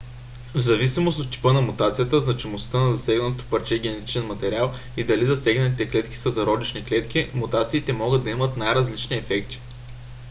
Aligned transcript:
взависимост 0.55 1.19
от 1.19 1.31
типа 1.31 1.53
на 1.53 1.61
мутацията 1.61 2.19
значимостта 2.19 2.79
на 2.79 2.97
засегнатото 2.97 3.49
парче 3.49 3.79
генетичен 3.79 4.25
материал 4.25 4.73
и 4.97 5.03
дали 5.03 5.25
засегнатите 5.25 5.89
клетки 5.91 6.17
са 6.17 6.31
зародишни 6.31 6.85
клетки 6.85 7.29
мутациите 7.33 7.93
могат 7.93 8.23
да 8.23 8.29
имат 8.29 8.57
най-различни 8.57 9.15
ефекти 9.17 9.59